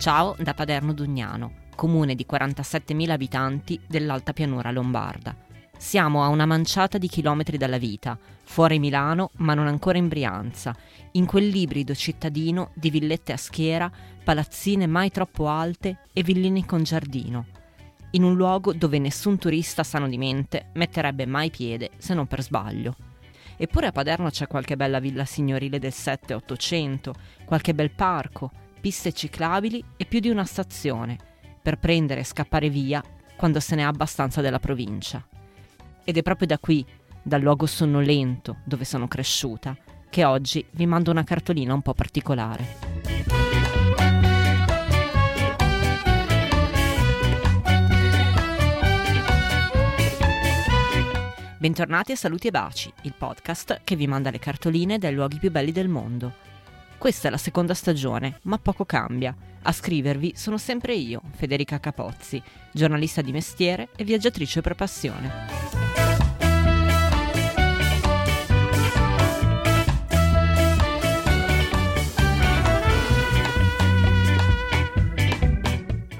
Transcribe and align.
Ciao 0.00 0.34
da 0.38 0.54
Paderno 0.54 0.94
Dugnano, 0.94 1.66
comune 1.76 2.14
di 2.14 2.24
47.000 2.26 3.10
abitanti 3.10 3.78
dell'Alta 3.86 4.32
Pianura 4.32 4.70
Lombarda. 4.70 5.36
Siamo 5.76 6.24
a 6.24 6.28
una 6.28 6.46
manciata 6.46 6.96
di 6.96 7.06
chilometri 7.06 7.58
dalla 7.58 7.76
vita, 7.76 8.18
fuori 8.44 8.78
Milano 8.78 9.30
ma 9.36 9.52
non 9.52 9.66
ancora 9.66 9.98
in 9.98 10.08
Brianza, 10.08 10.74
in 11.12 11.26
quell'ibrido 11.26 11.94
cittadino 11.94 12.70
di 12.72 12.88
villette 12.88 13.34
a 13.34 13.36
schiera, 13.36 13.92
palazzine 14.24 14.86
mai 14.86 15.10
troppo 15.10 15.48
alte 15.50 15.98
e 16.14 16.22
villine 16.22 16.64
con 16.64 16.82
giardino. 16.82 17.44
In 18.12 18.22
un 18.22 18.36
luogo 18.36 18.72
dove 18.72 18.98
nessun 18.98 19.36
turista 19.36 19.82
sano 19.82 20.08
di 20.08 20.16
mente 20.16 20.70
metterebbe 20.72 21.26
mai 21.26 21.50
piede 21.50 21.90
se 21.98 22.14
non 22.14 22.26
per 22.26 22.42
sbaglio. 22.42 22.96
Eppure 23.58 23.88
a 23.88 23.92
Paderno 23.92 24.30
c'è 24.30 24.46
qualche 24.46 24.76
bella 24.76 24.98
villa 24.98 25.26
signorile 25.26 25.78
del 25.78 25.92
7-800, 25.94 27.10
qualche 27.44 27.74
bel 27.74 27.90
parco, 27.90 28.50
piste 28.80 29.12
ciclabili 29.12 29.84
e 29.96 30.06
più 30.06 30.20
di 30.20 30.30
una 30.30 30.44
stazione, 30.44 31.18
per 31.62 31.78
prendere 31.78 32.20
e 32.20 32.24
scappare 32.24 32.70
via 32.70 33.02
quando 33.36 33.60
se 33.60 33.74
ne 33.74 33.84
ha 33.84 33.88
abbastanza 33.88 34.40
della 34.40 34.58
provincia. 34.58 35.24
Ed 36.02 36.16
è 36.16 36.22
proprio 36.22 36.46
da 36.46 36.58
qui, 36.58 36.84
dal 37.22 37.42
luogo 37.42 37.66
sonnolento 37.66 38.56
dove 38.64 38.84
sono 38.84 39.06
cresciuta, 39.06 39.76
che 40.08 40.24
oggi 40.24 40.64
vi 40.72 40.86
mando 40.86 41.10
una 41.10 41.24
cartolina 41.24 41.74
un 41.74 41.82
po' 41.82 41.94
particolare. 41.94 42.78
Bentornati 51.58 52.12
a 52.12 52.16
Saluti 52.16 52.46
e 52.48 52.50
Baci, 52.50 52.90
il 53.02 53.12
podcast 53.16 53.82
che 53.84 53.94
vi 53.94 54.06
manda 54.06 54.30
le 54.30 54.38
cartoline 54.38 54.96
dai 54.96 55.12
luoghi 55.12 55.38
più 55.38 55.50
belli 55.50 55.72
del 55.72 55.88
mondo. 55.88 56.48
Questa 57.00 57.28
è 57.28 57.30
la 57.30 57.38
seconda 57.38 57.72
stagione, 57.72 58.40
ma 58.42 58.58
poco 58.58 58.84
cambia. 58.84 59.34
A 59.62 59.72
scrivervi 59.72 60.34
sono 60.36 60.58
sempre 60.58 60.94
io, 60.94 61.22
Federica 61.34 61.80
Capozzi, 61.80 62.42
giornalista 62.72 63.22
di 63.22 63.32
mestiere 63.32 63.88
e 63.96 64.04
viaggiatrice 64.04 64.60
per 64.60 64.74
passione. 64.74 65.30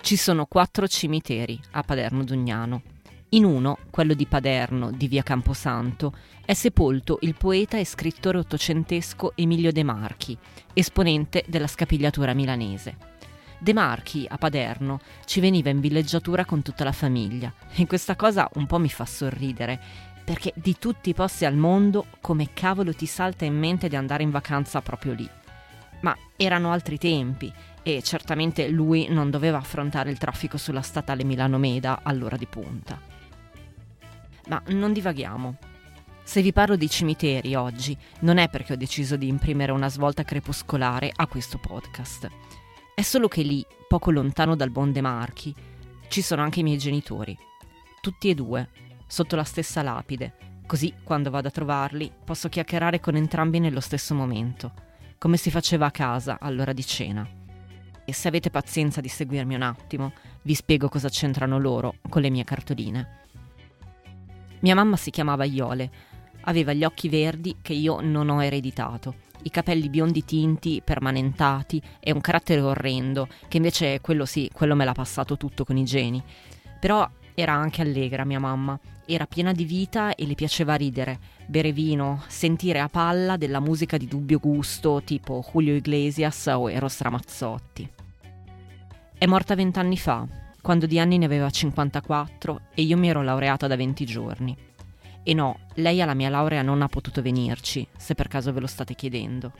Ci 0.00 0.16
sono 0.16 0.46
quattro 0.46 0.88
cimiteri 0.88 1.56
a 1.70 1.82
Paderno 1.82 2.24
Dugnano. 2.24 2.93
In 3.34 3.44
uno, 3.44 3.78
quello 3.90 4.14
di 4.14 4.26
Paderno, 4.26 4.92
di 4.92 5.08
via 5.08 5.24
Camposanto, 5.24 6.14
è 6.44 6.54
sepolto 6.54 7.18
il 7.22 7.34
poeta 7.34 7.76
e 7.76 7.84
scrittore 7.84 8.38
ottocentesco 8.38 9.32
Emilio 9.34 9.72
De 9.72 9.82
Marchi, 9.82 10.38
esponente 10.72 11.44
della 11.48 11.66
scapigliatura 11.66 12.32
milanese. 12.32 12.96
De 13.58 13.72
Marchi, 13.72 14.24
a 14.28 14.38
Paderno, 14.38 15.00
ci 15.24 15.40
veniva 15.40 15.68
in 15.68 15.80
villeggiatura 15.80 16.44
con 16.44 16.62
tutta 16.62 16.84
la 16.84 16.92
famiglia 16.92 17.52
e 17.74 17.88
questa 17.88 18.14
cosa 18.14 18.48
un 18.54 18.66
po' 18.66 18.78
mi 18.78 18.88
fa 18.88 19.04
sorridere, 19.04 19.80
perché 20.24 20.52
di 20.54 20.76
tutti 20.78 21.10
i 21.10 21.14
posti 21.14 21.44
al 21.44 21.56
mondo, 21.56 22.06
come 22.20 22.50
cavolo 22.54 22.94
ti 22.94 23.06
salta 23.06 23.44
in 23.44 23.58
mente 23.58 23.88
di 23.88 23.96
andare 23.96 24.22
in 24.22 24.30
vacanza 24.30 24.80
proprio 24.80 25.12
lì? 25.12 25.28
Ma 26.02 26.16
erano 26.36 26.70
altri 26.70 26.98
tempi 26.98 27.52
e 27.82 28.00
certamente 28.00 28.68
lui 28.68 29.08
non 29.08 29.28
doveva 29.28 29.58
affrontare 29.58 30.10
il 30.10 30.18
traffico 30.18 30.56
sulla 30.56 30.82
statale 30.82 31.24
Milano-Meda 31.24 32.02
all'ora 32.04 32.36
di 32.36 32.46
punta. 32.46 33.13
Ma 34.48 34.62
non 34.68 34.92
divaghiamo. 34.92 35.56
Se 36.22 36.40
vi 36.40 36.52
parlo 36.52 36.76
di 36.76 36.88
cimiteri 36.88 37.54
oggi, 37.54 37.96
non 38.20 38.38
è 38.38 38.48
perché 38.48 38.72
ho 38.72 38.76
deciso 38.76 39.16
di 39.16 39.28
imprimere 39.28 39.72
una 39.72 39.90
svolta 39.90 40.22
crepuscolare 40.22 41.12
a 41.14 41.26
questo 41.26 41.58
podcast. 41.58 42.28
È 42.94 43.02
solo 43.02 43.28
che 43.28 43.42
lì, 43.42 43.64
poco 43.86 44.10
lontano 44.10 44.56
dal 44.56 44.70
Bonde 44.70 45.00
Marchi, 45.00 45.54
ci 46.08 46.22
sono 46.22 46.42
anche 46.42 46.60
i 46.60 46.62
miei 46.62 46.78
genitori. 46.78 47.36
Tutti 48.00 48.30
e 48.30 48.34
due, 48.34 48.68
sotto 49.06 49.36
la 49.36 49.44
stessa 49.44 49.82
lapide, 49.82 50.34
così 50.66 50.94
quando 51.02 51.28
vado 51.30 51.48
a 51.48 51.50
trovarli 51.50 52.10
posso 52.24 52.48
chiacchierare 52.48 53.00
con 53.00 53.16
entrambi 53.16 53.58
nello 53.58 53.80
stesso 53.80 54.14
momento, 54.14 54.72
come 55.18 55.36
si 55.36 55.50
faceva 55.50 55.86
a 55.86 55.90
casa 55.90 56.38
all'ora 56.40 56.72
di 56.72 56.86
cena. 56.86 57.28
E 58.04 58.12
se 58.12 58.28
avete 58.28 58.50
pazienza 58.50 59.00
di 59.00 59.08
seguirmi 59.08 59.54
un 59.54 59.62
attimo, 59.62 60.12
vi 60.42 60.54
spiego 60.54 60.88
cosa 60.88 61.08
c'entrano 61.08 61.58
loro 61.58 61.96
con 62.08 62.22
le 62.22 62.30
mie 62.30 62.44
cartoline. 62.44 63.23
Mia 64.64 64.74
mamma 64.74 64.96
si 64.96 65.10
chiamava 65.10 65.44
Iole, 65.44 65.90
aveva 66.44 66.72
gli 66.72 66.84
occhi 66.84 67.10
verdi 67.10 67.56
che 67.60 67.74
io 67.74 68.00
non 68.00 68.30
ho 68.30 68.42
ereditato, 68.42 69.16
i 69.42 69.50
capelli 69.50 69.90
biondi 69.90 70.24
tinti, 70.24 70.80
permanentati 70.82 71.82
e 72.00 72.12
un 72.12 72.22
carattere 72.22 72.62
orrendo, 72.62 73.28
che 73.46 73.58
invece 73.58 74.00
quello 74.00 74.24
sì, 74.24 74.48
quello 74.50 74.74
me 74.74 74.86
l'ha 74.86 74.94
passato 74.94 75.36
tutto 75.36 75.66
con 75.66 75.76
i 75.76 75.84
geni. 75.84 76.22
Però 76.80 77.06
era 77.34 77.52
anche 77.52 77.82
allegra 77.82 78.24
mia 78.24 78.40
mamma, 78.40 78.80
era 79.04 79.26
piena 79.26 79.52
di 79.52 79.66
vita 79.66 80.14
e 80.14 80.24
le 80.24 80.34
piaceva 80.34 80.76
ridere, 80.76 81.18
bere 81.44 81.70
vino, 81.70 82.22
sentire 82.28 82.80
a 82.80 82.88
palla 82.88 83.36
della 83.36 83.60
musica 83.60 83.98
di 83.98 84.08
dubbio 84.08 84.38
gusto 84.38 85.02
tipo 85.04 85.44
Julio 85.52 85.74
Iglesias 85.74 86.46
o 86.46 86.70
Eros 86.70 87.02
Ramazzotti. 87.02 87.86
È 89.18 89.26
morta 89.26 89.54
vent'anni 89.54 89.98
fa, 89.98 90.26
quando 90.64 90.86
di 90.86 90.98
anni 90.98 91.18
ne 91.18 91.26
aveva 91.26 91.50
54 91.50 92.68
e 92.72 92.80
io 92.80 92.96
mi 92.96 93.10
ero 93.10 93.22
laureata 93.22 93.66
da 93.66 93.76
20 93.76 94.06
giorni. 94.06 94.56
E 95.22 95.34
no, 95.34 95.66
lei 95.74 96.00
alla 96.00 96.14
mia 96.14 96.30
laurea 96.30 96.62
non 96.62 96.80
ha 96.80 96.88
potuto 96.88 97.20
venirci, 97.20 97.86
se 97.94 98.14
per 98.14 98.28
caso 98.28 98.50
ve 98.50 98.60
lo 98.60 98.66
state 98.66 98.94
chiedendo. 98.94 99.52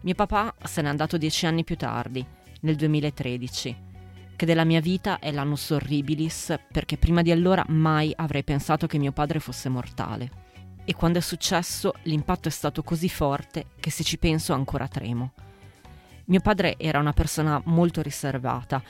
Mio 0.00 0.14
papà 0.14 0.54
se 0.62 0.80
n'è 0.80 0.88
andato 0.88 1.18
dieci 1.18 1.44
anni 1.44 1.64
più 1.64 1.76
tardi, 1.76 2.24
nel 2.62 2.76
2013, 2.76 3.76
che 4.36 4.46
della 4.46 4.64
mia 4.64 4.80
vita 4.80 5.18
è 5.18 5.30
l'annus 5.30 5.68
horribilis 5.68 6.58
perché 6.72 6.96
prima 6.96 7.20
di 7.20 7.30
allora 7.30 7.62
mai 7.68 8.14
avrei 8.16 8.42
pensato 8.42 8.86
che 8.86 8.96
mio 8.96 9.12
padre 9.12 9.38
fosse 9.38 9.68
mortale. 9.68 10.30
E 10.82 10.94
quando 10.94 11.18
è 11.18 11.22
successo 11.22 11.92
l'impatto 12.04 12.48
è 12.48 12.50
stato 12.50 12.82
così 12.82 13.10
forte 13.10 13.66
che 13.80 13.90
se 13.90 14.02
ci 14.02 14.16
penso 14.16 14.54
ancora 14.54 14.88
tremo. 14.88 15.34
Mio 16.28 16.40
padre 16.40 16.76
era 16.78 16.98
una 16.98 17.12
persona 17.12 17.60
molto 17.66 18.00
riservata, 18.00 18.82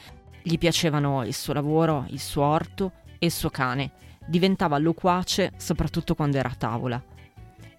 gli 0.47 0.59
piacevano 0.59 1.25
il 1.25 1.35
suo 1.35 1.53
lavoro, 1.53 2.07
il 2.11 2.21
suo 2.21 2.45
orto 2.45 2.93
e 3.19 3.27
il 3.27 3.33
suo 3.33 3.51
cane, 3.51 3.91
diventava 4.29 4.79
loquace 4.79 5.51
soprattutto 5.57 6.15
quando 6.15 6.37
era 6.37 6.49
a 6.49 6.55
tavola. 6.55 7.03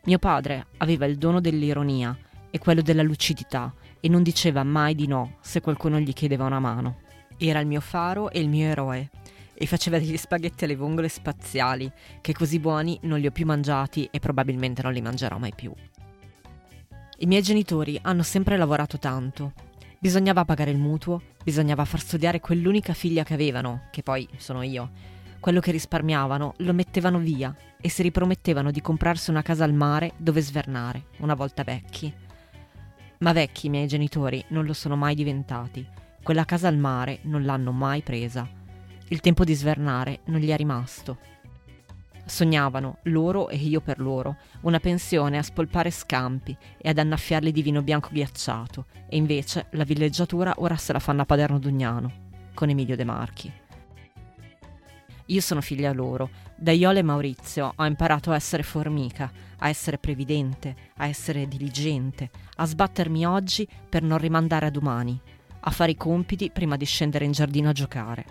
Mio 0.04 0.20
padre 0.20 0.68
aveva 0.76 1.06
il 1.06 1.18
dono 1.18 1.40
dell'ironia 1.40 2.18
e 2.50 2.60
quello 2.60 2.82
della 2.82 3.04
lucidità 3.04 3.74
e 4.02 4.10
non 4.10 4.22
diceva 4.22 4.64
mai 4.64 4.96
di 4.96 5.08
no 5.08 5.38
se 5.40 5.62
qualcuno 5.62 5.98
gli 5.98 6.12
chiedeva 6.12 6.44
una 6.44 6.60
mano. 6.60 6.98
Era 7.38 7.62
il 7.62 7.68
mio 7.68 7.80
faro 7.80 8.30
e 8.32 8.42
il 8.42 8.50
mio 8.50 8.68
eroe. 8.68 9.12
E 9.54 9.66
faceva 9.66 9.98
degli 9.98 10.18
spaghetti 10.18 10.66
alle 10.66 10.76
vongole 10.76 11.08
spaziali, 11.08 11.90
che 12.20 12.34
così 12.34 12.60
buoni 12.60 13.00
non 13.04 13.20
li 13.20 13.28
ho 13.28 13.32
più 13.32 13.46
mangiati 13.46 14.10
e 14.12 14.20
probabilmente 14.20 14.82
non 14.82 14.92
li 14.92 15.02
mangerò 15.02 15.38
mai 15.38 15.54
più. 15.56 15.74
I 17.20 17.26
miei 17.28 17.42
genitori 17.42 17.98
hanno 18.04 18.24
sempre 18.24 18.58
lavorato 18.58 19.00
tanto. 19.00 19.54
Bisognava 20.00 20.46
pagare 20.46 20.72
il 20.72 20.78
mutuo, 20.78 21.22
bisognava 21.44 21.86
far 21.86 22.00
studiare 22.00 22.40
quell'unica 22.40 22.94
figlia 22.94 23.24
che 23.24 23.34
avevano, 23.34 23.88
che 23.92 24.04
poi 24.04 24.28
sono 24.38 24.62
io. 24.62 24.92
Quello 25.40 25.60
che 25.60 25.72
risparmiavano 25.72 26.54
lo 26.58 26.74
mettevano 26.74 27.20
via 27.20 27.56
e 27.80 27.90
si 27.90 28.02
ripromettevano 28.02 28.72
di 28.72 28.82
comprarsi 28.82 29.30
una 29.30 29.42
casa 29.42 29.64
al 29.64 29.74
mare 29.74 30.14
dove 30.18 30.42
svernare, 30.42 31.06
una 31.18 31.36
volta 31.36 31.64
vecchi. 31.64 32.14
Ma 33.20 33.34
vecchi 33.34 33.68
i 33.68 33.70
miei 33.70 33.88
genitori 33.88 34.44
non 34.50 34.66
lo 34.66 34.74
sono 34.74 34.96
mai 34.96 35.16
diventati 35.16 36.06
quella 36.28 36.44
casa 36.44 36.68
al 36.68 36.76
mare 36.76 37.20
non 37.22 37.46
l'hanno 37.46 37.72
mai 37.72 38.02
presa. 38.02 38.46
Il 39.08 39.22
tempo 39.22 39.46
di 39.46 39.54
svernare 39.54 40.20
non 40.26 40.42
gli 40.42 40.50
è 40.50 40.58
rimasto. 40.58 41.20
Sognavano, 42.28 42.98
loro 43.04 43.48
e 43.48 43.56
io 43.56 43.80
per 43.80 44.00
loro, 44.00 44.36
una 44.62 44.80
pensione 44.80 45.38
a 45.38 45.44
spolpare 45.44 45.90
scampi 45.90 46.56
e 46.78 46.90
ad 46.90 46.98
annaffiarli 46.98 47.54
di 47.54 47.62
vino 47.62 47.82
bianco 47.82 48.10
ghiacciato, 48.12 48.88
e 49.08 49.16
invece 49.16 49.68
la 49.72 49.86
villeggiatura 49.86 50.54
ora 50.58 50.76
se 50.76 50.92
la 50.92 51.00
fanno 51.00 51.22
a 51.22 51.26
Paderno 51.26 51.58
Dugnano, 51.58 52.12
con 52.54 52.70
Emilio 52.70 52.98
De 52.98 53.06
Marchi. 53.06 53.52
Io 55.28 55.42
sono 55.42 55.62
figlia 55.62 55.92
loro. 55.94 56.30
Da 56.56 56.72
Iole 56.72 57.02
Maurizio 57.02 57.74
ho 57.76 57.86
imparato 57.86 58.32
a 58.32 58.36
essere 58.36 58.64
formica, 58.64 59.32
a 59.60 59.70
essere 59.70 59.98
previdente, 59.98 60.76
a 60.98 61.08
essere 61.08 61.48
diligente, 61.48 62.30
a 62.56 62.66
sbattermi 62.66 63.26
oggi 63.26 63.68
per 63.90 64.04
non 64.04 64.18
rimandare 64.18 64.66
a 64.66 64.70
domani, 64.70 65.20
a 65.60 65.72
fare 65.72 65.92
i 65.92 65.98
compiti 65.98 66.50
prima 66.50 66.78
di 66.78 66.86
scendere 66.86 67.26
in 67.26 67.32
giardino 67.32 67.70
a 67.70 67.74
giocare. 67.74 68.26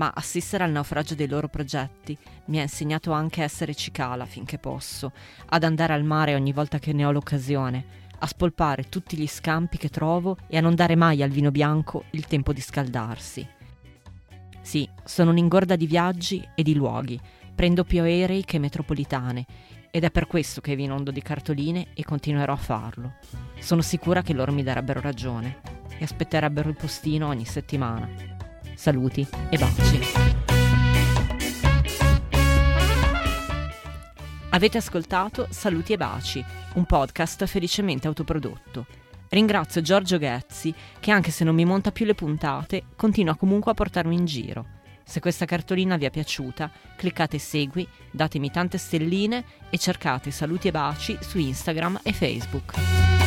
Ma 0.00 0.12
assistere 0.14 0.64
al 0.64 0.70
naufragio 0.70 1.14
dei 1.14 1.28
loro 1.28 1.48
progetti 1.48 2.16
mi 2.46 2.58
ha 2.58 2.62
insegnato 2.62 3.12
anche 3.12 3.42
a 3.42 3.44
essere 3.44 3.74
cicala 3.74 4.24
finché 4.24 4.56
posso, 4.56 5.12
ad 5.44 5.62
andare 5.62 5.92
al 5.92 6.04
mare 6.04 6.34
ogni 6.34 6.54
volta 6.54 6.78
che 6.78 6.94
ne 6.94 7.04
ho 7.04 7.12
l'occasione, 7.12 7.84
a 8.18 8.26
spolpare 8.26 8.88
tutti 8.88 9.18
gli 9.18 9.26
scampi 9.26 9.76
che 9.76 9.90
trovo 9.90 10.38
e 10.46 10.56
a 10.56 10.62
non 10.62 10.74
dare 10.74 10.96
mai 10.96 11.22
al 11.22 11.28
vino 11.28 11.50
bianco 11.50 12.04
il 12.12 12.24
tempo 12.24 12.54
di 12.54 12.62
scaldarsi. 12.62 13.46
Sì, 14.62 14.88
sono 15.04 15.32
un'ingorda 15.32 15.76
di 15.76 15.86
viaggi 15.86 16.48
e 16.54 16.62
di 16.62 16.74
luoghi, 16.74 17.20
prendo 17.54 17.84
più 17.84 18.00
aerei 18.00 18.42
che 18.44 18.58
metropolitane 18.58 19.44
ed 19.90 20.04
è 20.04 20.10
per 20.10 20.26
questo 20.26 20.62
che 20.62 20.76
vi 20.76 20.84
inondo 20.84 21.10
di 21.10 21.20
cartoline 21.20 21.88
e 21.92 22.04
continuerò 22.04 22.54
a 22.54 22.56
farlo. 22.56 23.16
Sono 23.58 23.82
sicura 23.82 24.22
che 24.22 24.32
loro 24.32 24.50
mi 24.50 24.62
darebbero 24.62 25.02
ragione. 25.02 25.60
e 25.98 26.04
aspetterebbero 26.04 26.70
il 26.70 26.76
postino 26.76 27.26
ogni 27.26 27.44
settimana. 27.44 28.29
Saluti 28.80 29.26
e 29.50 29.58
baci. 29.58 30.00
Avete 34.48 34.78
ascoltato 34.78 35.48
Saluti 35.50 35.92
e 35.92 35.98
Baci, 35.98 36.42
un 36.76 36.86
podcast 36.86 37.44
felicemente 37.44 38.06
autoprodotto. 38.06 38.86
Ringrazio 39.28 39.82
Giorgio 39.82 40.16
Ghezzi 40.16 40.74
che 40.98 41.10
anche 41.10 41.30
se 41.30 41.44
non 41.44 41.54
mi 41.56 41.66
monta 41.66 41.92
più 41.92 42.06
le 42.06 42.14
puntate, 42.14 42.84
continua 42.96 43.36
comunque 43.36 43.72
a 43.72 43.74
portarmi 43.74 44.14
in 44.14 44.24
giro. 44.24 44.64
Se 45.04 45.20
questa 45.20 45.44
cartolina 45.44 45.98
vi 45.98 46.06
è 46.06 46.10
piaciuta, 46.10 46.70
cliccate 46.96 47.36
segui, 47.36 47.86
datemi 48.10 48.50
tante 48.50 48.78
stelline 48.78 49.44
e 49.68 49.76
cercate 49.76 50.30
saluti 50.30 50.68
e 50.68 50.70
baci 50.70 51.18
su 51.20 51.36
Instagram 51.36 52.00
e 52.02 52.14
Facebook. 52.14 53.19